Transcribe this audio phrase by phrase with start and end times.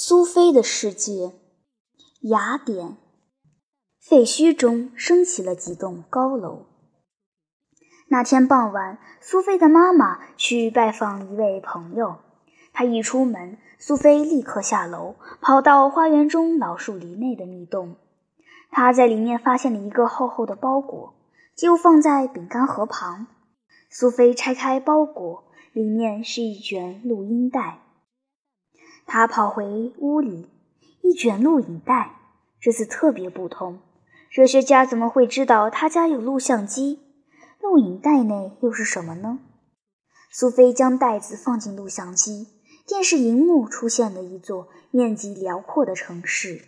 [0.00, 1.32] 苏菲的世界，
[2.20, 2.98] 雅典
[3.98, 6.66] 废墟中升起了几栋高楼。
[8.06, 12.18] 那天傍晚，苏菲的妈妈去拜访一位朋友。
[12.72, 17.96] 她一出门，苏菲立刻下楼，跑到花园中老树林内的密洞。
[18.70, 21.14] 她在里面发现了一个厚厚的包裹，
[21.56, 23.26] 就放在饼干盒旁。
[23.90, 27.80] 苏菲拆开包裹，里面是一卷录音带。
[29.08, 30.50] 他跑回屋里，
[31.00, 32.16] 一卷录影带。
[32.60, 33.78] 这次特别不同。
[34.30, 37.00] 哲学家怎么会知道他家有录像机？
[37.62, 39.38] 录影带内又是什么呢？
[40.30, 42.48] 苏菲将袋子放进录像机，
[42.86, 46.66] 电视荧幕出现了一座面积辽阔的城市。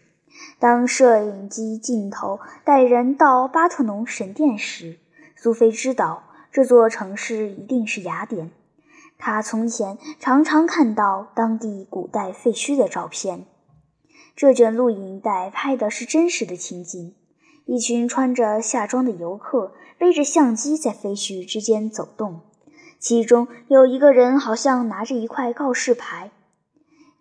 [0.59, 4.99] 当摄影机镜头带人到巴特农神殿时，
[5.37, 8.51] 苏菲知道这座城市一定是雅典。
[9.21, 13.45] 他从前常常看到当地古代废墟的照片。
[14.35, 17.15] 这卷录影带拍的是真实的情景：
[17.67, 22.41] 一群穿着夏装的游客背着相机在废墟之间走动，
[22.99, 26.31] 其中有一个人好像拿着一块告示牌。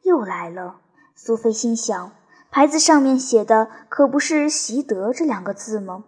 [0.03, 0.77] 又来了，
[1.13, 2.13] 苏菲心想，
[2.49, 6.05] 牌子上面写的可不是“习德”这两个字吗？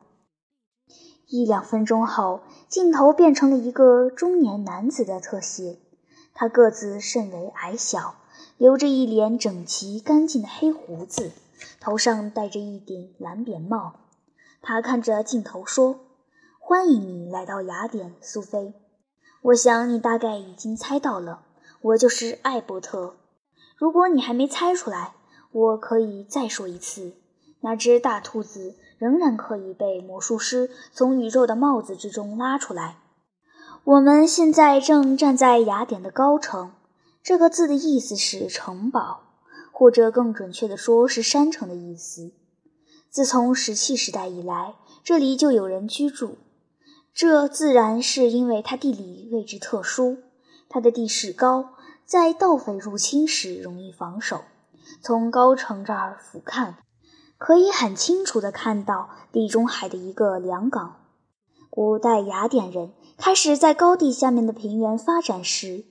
[1.31, 5.77] 一两分钟后，镜头变成了一个中年男子的特写。
[6.33, 8.15] 他个子甚为矮小，
[8.57, 11.31] 留着一脸整齐干净的黑胡子，
[11.79, 13.93] 头上戴着一顶蓝扁帽。
[14.61, 16.01] 他看着镜头说
[16.59, 18.73] ：“欢迎你来到雅典，苏菲。
[19.43, 21.43] 我想你大概已经猜到了，
[21.81, 23.15] 我就是艾伯特。
[23.77, 25.13] 如果你还没猜出来，
[25.53, 27.13] 我可以再说一次。”
[27.63, 32.97] 那只大兔子仍然可以被魔术师从宇宙的帽子之中拉出来。
[33.83, 36.73] 我们现在正站在雅典的高城，
[37.23, 39.23] 这个字的意思是城堡，
[39.71, 42.31] 或者更准确的说是山城的意思。
[43.09, 46.37] 自从石器时代以来，这里就有人居住。
[47.11, 50.19] 这自然是因为它地理位置特殊，
[50.69, 51.71] 它的地势高，
[52.05, 54.43] 在盗匪入侵时容易防守。
[55.01, 56.75] 从高城这儿俯瞰。
[57.41, 60.97] 可以很清楚地看到地中海的一个良港。
[61.71, 65.85] 古代雅典人开始在高地下面的平原发展时，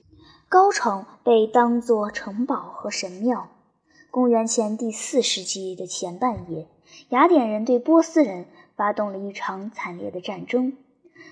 [0.47, 3.49] 高城被当作城堡和神庙。
[4.09, 6.69] 公元前第四世纪的前半叶，
[7.09, 8.45] 雅典人对波斯人
[8.77, 10.77] 发动了一场惨烈的战争。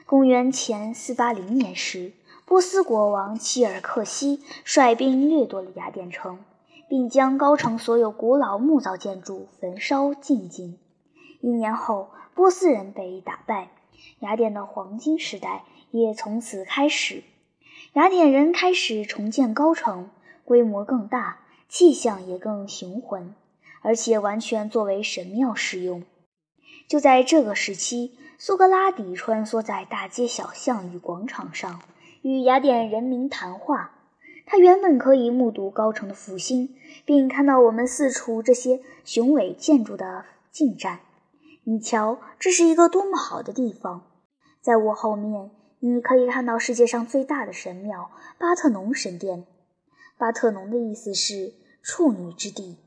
[0.06, 2.12] 公元前四八零年时，
[2.46, 6.40] 波斯国王契尔克西率兵掠夺了雅典城。
[6.90, 10.80] 并将高城所有古老木造建筑焚烧尽尽。
[11.40, 13.70] 一年后，波斯人被打败，
[14.20, 17.24] 雅典的黄金时代也从此开始。
[17.94, 20.10] 雅典人开始重建高城，
[20.44, 21.40] 规模更大，
[21.70, 23.36] 气象也更雄浑，
[23.82, 26.04] 而且完全作为神庙使用。
[26.88, 31.82] 就在这个时期，苏格拉底穿梭在大街小巷与广场上，
[32.24, 33.92] 与雅典人民谈话。
[34.52, 41.02] 他原本可以目睹高城的复兴，并看到我们四处这些雄伟建筑的进展。
[41.66, 44.08] 你瞧，这是一个多么好的地方！
[44.60, 45.52] 在我后面，
[45.82, 49.46] 你可以看到世界上最大的神庙——巴特农神殿。
[50.18, 52.80] 巴特农的意思是处女之地，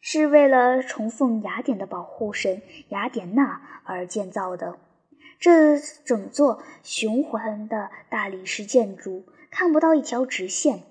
[0.00, 4.78] 是为了崇奉雅典的保护神雅典娜而建造的。
[5.38, 10.84] 这整座雄浑的大理石建筑看不到一条直线。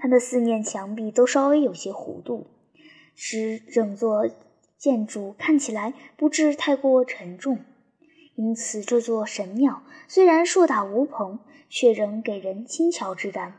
[0.00, 2.46] 它的四面墙壁都稍微有些弧度，
[3.14, 4.28] 使整座
[4.78, 7.58] 建筑看起来不致太过沉重。
[8.34, 11.38] 因此，这座神庙虽然硕大无朋，
[11.68, 13.54] 却仍给人轻巧之感。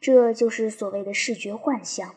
[0.00, 2.14] 这就是所谓的视觉幻象。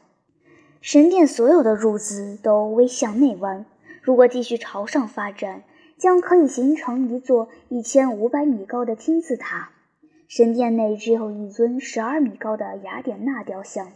[0.80, 3.66] 神殿所有的柱子都微向内弯，
[4.02, 5.64] 如果继续朝上发展，
[5.98, 9.72] 将可以形成一座一千五百米高的金字塔。
[10.36, 13.92] 神殿内只有一尊十二米高的雅典娜雕像。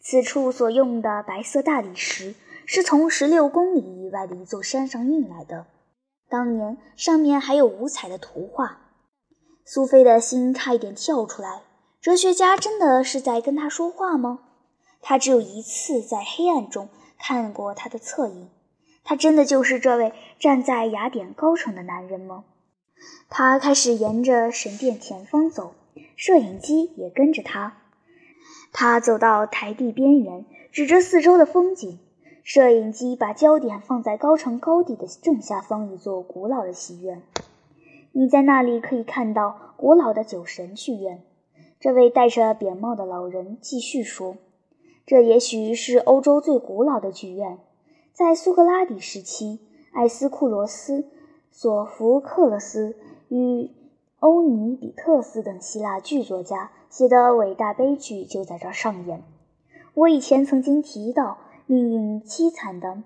[0.00, 2.34] 此处所用的白色大理石
[2.66, 5.66] 是从十六公里以外的一座山上运来的。
[6.28, 8.80] 当年上面还有五彩的图画。
[9.64, 11.62] 苏菲的心差一点跳出来。
[12.00, 14.40] 哲学家真的是在跟他说话吗？
[15.00, 16.88] 他只有一次在黑暗中
[17.20, 18.50] 看过他的侧影。
[19.04, 22.46] 他真的就是这位站在雅典高城的男人吗？
[23.28, 25.74] 他开始沿着神殿前方走，
[26.16, 27.78] 摄影机也跟着他。
[28.72, 31.98] 他走到台地边缘，指着四周的风景。
[32.44, 37.22] 摄影机把焦点放在高城高地的正下方一座古老的戏院。
[38.10, 41.22] 你在那里可以看到古老的酒神剧院。
[41.78, 44.36] 这位戴着扁帽的老人继续说
[45.06, 47.58] ：“这也许是欧洲最古老的剧院。
[48.12, 49.60] 在苏格拉底时期，
[49.92, 51.06] 艾斯库罗斯、
[51.54, 52.96] 索福克勒斯
[53.28, 53.70] 与
[54.18, 59.22] 欧尼比特斯等希腊剧作家写的伟大悲剧就在这儿上演。
[59.92, 63.02] 我以前曾经提到命运凄惨的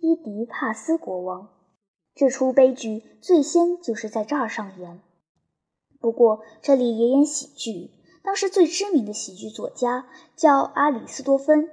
[0.00, 1.48] 伊迪帕斯国王，
[2.16, 5.00] 这出悲剧最先就是在这儿上演。
[6.00, 7.92] 不过这里也演喜剧。
[8.24, 11.70] 当时最知名的喜剧作家叫阿里斯多芬，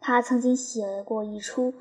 [0.00, 1.74] 他曾经写过一出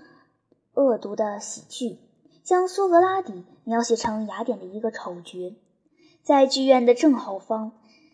[0.74, 2.00] 恶毒的喜剧，
[2.44, 5.56] 将苏格拉底描写成雅典的一个丑角。
[6.24, 7.74] 在剧院的正后方，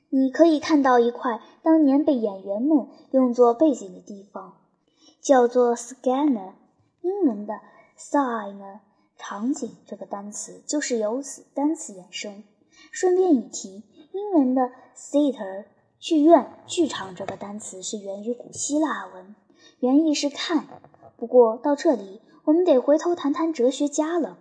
[0.10, 4.58] 你可以看到一块当年被演员们用作背景的地方，
[5.22, 6.52] 叫做 “scanner”，
[7.00, 7.54] 英文的
[7.98, 8.80] “sign”
[9.18, 12.44] 场景这个单词就是由此单词衍生。
[12.92, 13.82] 顺便一提，
[14.12, 15.68] 英文的 “theater”。
[15.98, 19.34] 剧院、剧场这个单词是源于古希腊文，
[19.80, 20.68] 原意是看。
[21.16, 24.38] 不过到这里，我们得回头谈谈哲学家了。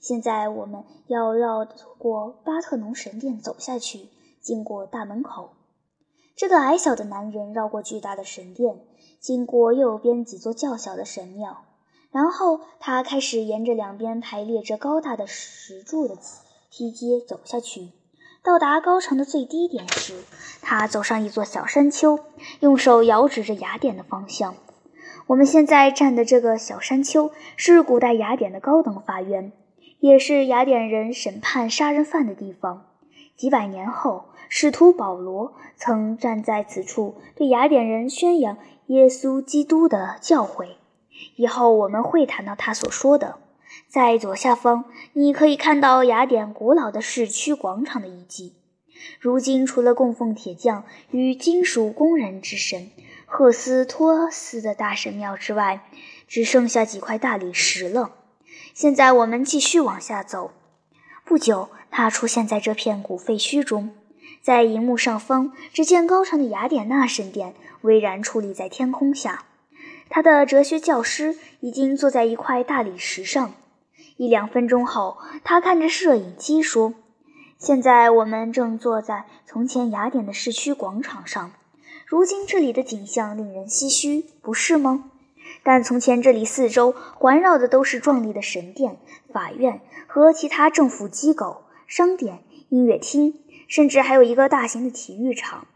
[0.00, 1.66] 现在我们要绕
[1.98, 4.08] 过巴特农神殿走下去，
[4.40, 5.50] 经过大门口。
[6.36, 8.80] 这个矮小的男人绕过巨大的神殿，
[9.20, 11.64] 经过右边几座较小的神庙，
[12.10, 16.16] 然后他开始沿着两边排列着高大的石柱的
[16.70, 17.92] 梯阶走下去。
[18.42, 20.22] 到达高城的最低点时，
[20.60, 22.20] 他走上一座小山丘，
[22.60, 24.54] 用手摇指着雅典的方向。
[25.26, 29.50] 我们现在站的这个小山丘是古代雅典的高等法院，
[30.06, 32.86] 也是雅典人审判杀人犯的地方。
[33.34, 38.56] 几百年后，使徒保罗曾站在此处，对雅典人宣扬
[38.86, 40.68] 耶稣基督的教诲。
[41.34, 43.38] 以后我们会谈到他所说的。
[43.88, 48.54] 在左下方，你可以看到雅典古老的市区广场的遗迹。
[49.18, 52.92] 如今，除了供奉铁匠与金属工人之神
[53.26, 55.80] 赫斯托斯的大神庙之外，
[56.28, 58.12] 只剩下几块大理石了。
[58.76, 60.50] 现在，我们继续往下走。
[61.24, 63.92] 不久，他出现在这片古废墟中。
[64.42, 69.46] 在荧幕上方，只见高长的雅典娜神殿巍然矗立在天空下。
[70.10, 73.54] 他的哲学教师已经坐在一块大理石上。
[74.18, 76.92] 一两分钟后，他看着摄影机说
[77.56, 81.50] ：“现在我们正坐在从前雅典的市区广场上。
[82.04, 85.12] 如今这里的景象令人唏嘘，不是吗？
[85.62, 88.98] 但从前这里四周环绕的都是壮丽的神殿、
[89.32, 95.66] 法院和其他政府机构、商店、音乐厅，甚至还有一个大型的体育场。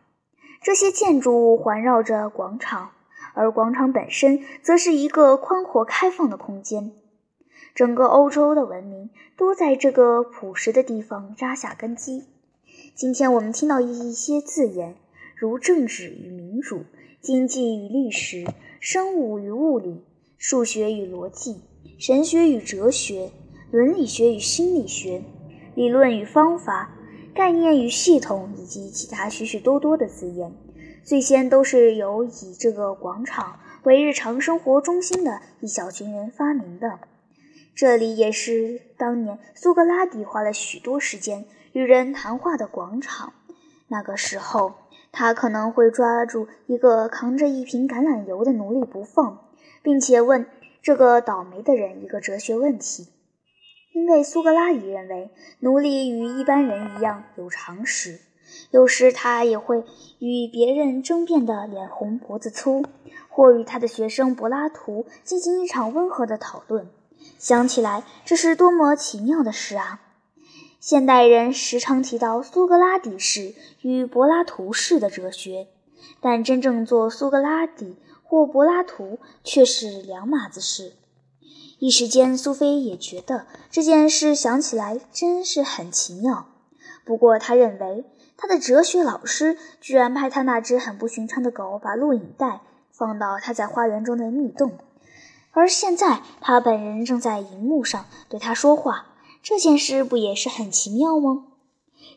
[0.62, 2.91] 这些建筑物环绕着广场，
[3.35, 6.93] 而广场本身则是一个宽阔开放的空间。”
[7.75, 12.25] 整个欧洲的文明都在这个朴实的地方扎下根基。
[12.94, 14.97] 今天我们听到一些字眼，
[15.40, 16.84] 如政治与民主、
[17.22, 18.44] 经济与历史、
[18.78, 20.04] 生物与物理、
[20.37, 21.62] 数学与逻辑、
[21.98, 23.31] 神学与哲学、
[23.70, 25.22] 伦理学与心理学、
[25.75, 26.94] 理论与方法、
[27.34, 30.52] 概念与系统，以及其他许许多多的字眼。
[31.04, 37.00] 最先都是由以这个广场为日常生活中心的一小群人发明的。
[37.75, 43.32] 这里也是当年苏格拉底花了许多时间与人谈话的广场。
[43.88, 44.75] 那个时候，
[45.12, 49.48] 他可能会抓住一个扛着一瓶橄榄油的奴隶不放，
[49.82, 50.46] 并且问
[50.81, 53.08] 这个倒霉的人一个哲学问题。
[53.93, 58.20] 因为苏格拉底认为奴隶与一般人一样有常识。
[58.70, 59.84] 有时他也会
[60.19, 62.84] 与别人争辩得脸红脖子粗，
[63.29, 66.88] 或与他的学生柏拉图进行一场温和的讨论。
[67.38, 70.00] 想起来，这是多么奇妙的事啊！
[70.81, 75.69] 现代人时常提到苏格拉底式与柏拉图式的哲学，
[76.22, 80.94] 但真正做苏格拉底或柏拉图却是两码子事。
[81.79, 86.46] 一时间，苏菲也觉得这件事想起来真是很奇妙。
[87.05, 88.06] 不过，他认为
[88.39, 94.79] 他的哲学老师居然派他那只很不寻常的狗把录影带放到他在花园中的密洞。
[95.51, 99.08] 而现在，他本人正在荧幕上对他说话，
[99.43, 101.47] 这件事不也是很奇妙吗？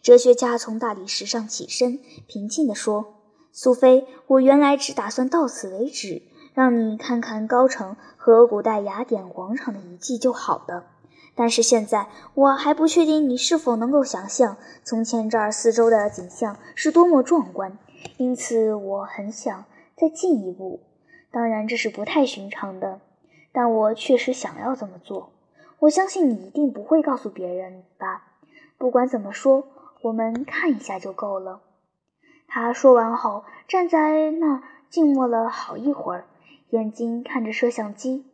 [0.02, 3.16] 哲学家从大理石上起身，平静地说
[3.54, 10.86] ：“苏菲，我原来只打算到此为止，让你看看高城和古代雅典广场的遗迹就好了。
[11.34, 17.78] 但是现在，我还不确定你是否能够想象从前这儿四周的景象是多么壮观，
[18.18, 19.66] 因此我很想
[19.96, 20.82] 再进一步。
[21.32, 23.00] 当然，这是不太寻常的。”
[23.56, 25.33] 但我确实想要这么做。
[25.80, 28.24] 我相信你一定不会告诉别人吧？
[28.78, 29.68] 不管怎么说，
[30.02, 31.62] 我们看一下就够了。
[32.48, 36.26] 他说完后，站在那儿静默了好一会儿，
[36.70, 38.26] 眼睛看着摄像机。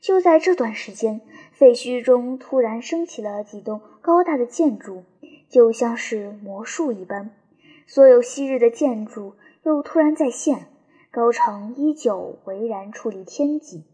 [0.00, 1.20] 就在这段时间，
[1.52, 5.04] 废墟中突然升起了几栋高大的建筑，
[5.48, 7.30] 就像是魔术一般。
[7.86, 10.66] 所有昔日的建筑又突然再现，
[11.10, 13.84] 高城依旧巍然矗立天际。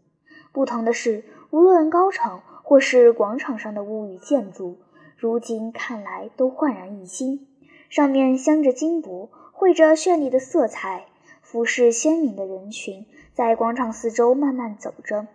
[0.51, 4.79] 不同的是，无论高城或是广场上的屋宇建筑，
[5.17, 7.47] 如今看来都焕然一新，
[7.89, 11.05] 上面镶着金箔，绘着绚丽的色彩。
[11.43, 13.05] 服饰鲜明的人群
[13.35, 15.27] 在广场四周慢慢走着。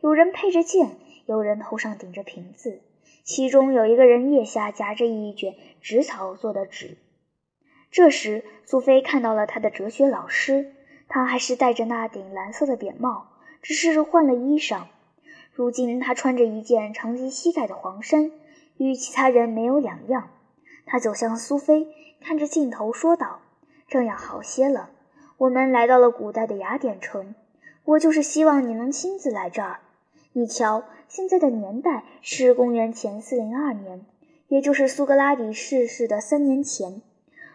[0.00, 0.96] 有人佩着剑，
[1.26, 2.80] 有人头上顶着瓶子，
[3.22, 6.98] 其中有一个人腋下夹着一卷纸草做的纸。
[7.92, 10.72] 这时，苏菲看到了她的哲学老师，
[11.08, 13.28] 他还是戴着那顶蓝色的扁帽，
[13.62, 14.86] 只是换了衣裳。
[15.54, 18.32] 如今，他穿着一件长及膝盖的黄衫，
[18.78, 20.30] 与其他人没有两样。
[20.86, 21.88] 他走向苏菲，
[22.22, 23.40] 看着镜头说道
[23.86, 24.88] ：“这样好些了。
[25.36, 27.34] 我们来到了古代的雅典城，
[27.84, 29.80] 我就是希望你能亲自来这儿。”
[30.32, 34.06] 你瞧，现在的年代是公元前四零二年，
[34.48, 37.02] 也就是苏格拉底逝世的三年前。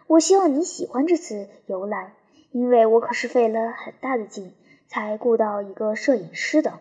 [0.05, 2.13] 我希望你喜欢这次游览，
[2.51, 4.53] 因为我可是费了很大的劲
[4.87, 6.79] 才雇到一个摄影师的。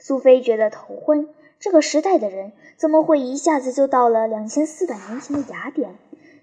[0.00, 1.28] 苏菲觉得头昏，
[1.60, 5.94] 这个时代的人怎么会一下子就到了两千四百年前的雅典？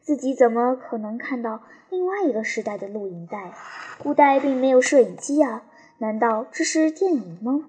[0.02, 3.52] 自己怎么可能看到另外一个时代的录影带？
[4.02, 5.64] 古代并没有摄影机啊，
[5.98, 7.68] 难道这是电影吗？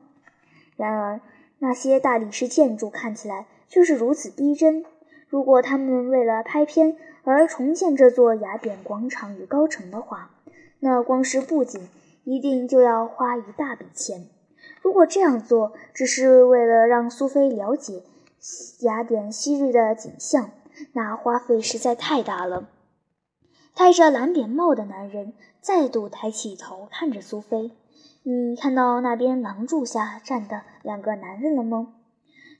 [0.76, 1.20] 然而，
[1.58, 4.84] 那些大理石建筑看起来却是如此逼真。
[5.26, 10.30] 如果他们为了拍片而重建这座雅典广场与高城的话，
[10.78, 11.88] 那光是布景
[12.24, 14.26] 一定就要花一大笔钱。
[14.82, 18.02] 如果这样做只是为了让苏菲了解
[18.80, 20.50] 雅典昔日的景象，
[20.92, 22.68] 那花费实在太大了。
[23.74, 27.70] 戴着蓝扁帽的男人再度抬起头看着苏菲。
[28.22, 31.94] 你看到那边廊柱下站的两个男人了吗？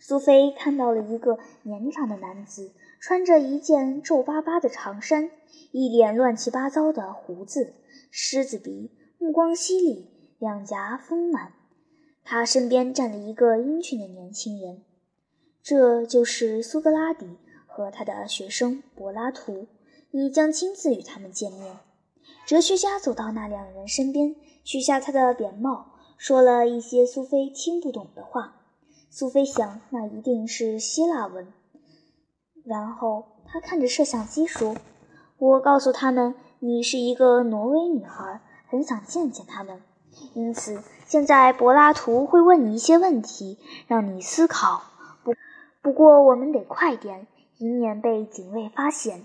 [0.00, 5.30] 苏菲看到了一个年长的男子，穿着一件皱巴巴的长衫，
[5.72, 7.74] 一脸乱七八糟的胡子，
[8.10, 10.08] 狮子鼻，目光犀利，
[10.38, 11.52] 两颊丰满。
[12.30, 14.82] 他身边站了一个英俊的年轻人，
[15.62, 19.66] 这就是苏格拉底和他的学生柏拉图。
[20.10, 21.78] 你将亲自与他们见面。
[22.44, 24.36] 哲学家走到那两人身边。
[24.62, 28.60] 取下他的扁帽，说了一些苏菲听不懂的话。
[29.08, 31.50] 苏菲想，那一定是希腊文。
[32.62, 34.76] 然后他看着摄像机说
[35.38, 39.82] ：“我告诉他们，你是一个挪威女孩，很想见见他们。
[40.34, 44.82] 因此，现在柏拉图会问你一些问题，让你思考。
[45.22, 45.34] 不，
[45.82, 47.26] 不过我们得快点，
[47.58, 49.24] 以免被警卫发现。”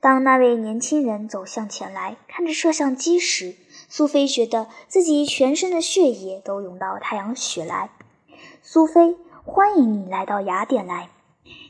[0.00, 3.54] 当那位年轻人走向前来，看着摄像机时，
[3.88, 7.88] 苏菲觉得自己全身的血液都涌到太阳穴来。
[8.60, 11.08] 苏菲，欢迎你来到雅典来。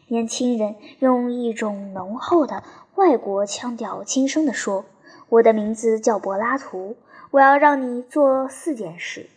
[0.09, 2.65] 年轻人用一种浓厚的
[2.97, 4.85] 外国腔调轻声地说
[5.31, 6.97] ：“我的名字叫柏拉图。
[7.35, 9.29] 我要让你做四件事。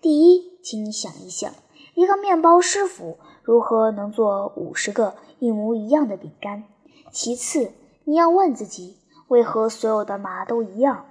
[0.00, 1.52] 第一，请你想一想，
[1.94, 6.62] 一个面包师傅如何能做五十个一模一样的饼干。
[7.10, 7.72] 其次，
[8.04, 11.06] 你要问自己，为何所有的马都一样。”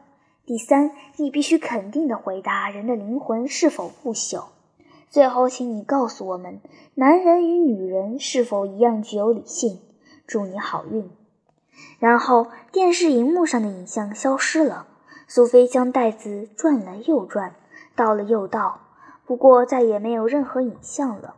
[0.48, 4.46] 第三，你必须肯定地回答：人的灵魂是否不朽？
[5.10, 6.62] 最后，请你告诉我们，
[6.96, 9.82] 男人与女人是否一样具有理性？
[10.26, 11.12] 祝你好运。
[12.00, 14.88] 然后，电视荧幕上的影像消失了。
[15.32, 17.54] 苏菲将袋子转了又转，
[17.96, 18.80] 倒了又倒，
[19.28, 21.36] 不过再也没有任何影像了。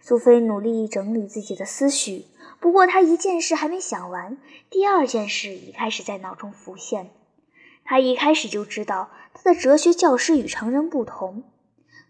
[0.00, 2.24] 苏菲努力整理自己的思绪，
[2.58, 4.36] 不过她一件事还没想完，
[4.68, 7.10] 第二件事已开始在脑中浮现。
[7.84, 11.44] 他一开始就知道他的哲学教师与常人不同，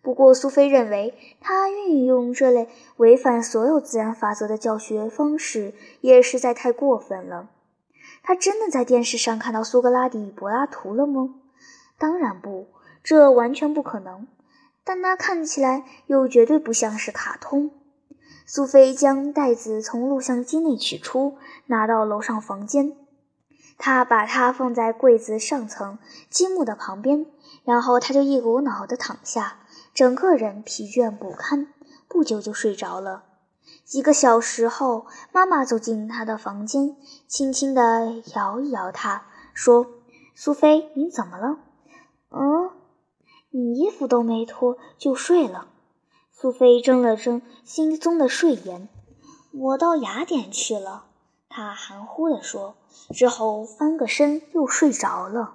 [0.01, 7.51] 不过苏菲认为他运用这类违反所有自然法则的教学方式也实在太过分了。
[8.27, 11.35] 他真的在电视上看到苏格拉底柏拉图了吗？
[11.99, 12.69] 当然不，
[13.03, 14.27] 这完全不可能。
[14.83, 17.71] 但他看起来又绝对不像是卡通。
[18.47, 22.97] 苏菲将袋子从录像机内取出，拿到楼上房间。
[23.77, 25.99] 他把它放在柜子上层
[26.31, 27.27] 积木的旁边，
[27.65, 29.59] 然后他就一股脑地躺下，
[29.93, 31.69] 整个人疲倦不堪，
[32.09, 33.25] 不久就睡着了。
[33.85, 39.87] 几个小时后，妈妈走进他的房间，轻轻地摇一摇他，说
[40.35, 41.59] ：“苏菲，你怎么了？
[42.31, 42.71] 嗯，
[43.51, 45.69] 你衣服都没脱就睡了。”
[46.33, 48.89] 苏菲睁了睁惺忪的睡眼
[49.53, 51.07] ：“我到雅典去了。”
[51.49, 52.75] 他含糊地说，
[53.15, 55.55] 之后翻个身又睡着了。